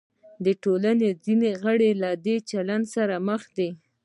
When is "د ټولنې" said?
0.45-1.09